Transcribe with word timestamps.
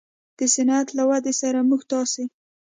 د 0.37 0.39
صنعت 0.53 0.87
له 0.97 1.03
ودې 1.09 1.33
سره 1.41 1.59
موږ 1.69 1.81
تاسې 1.91 2.23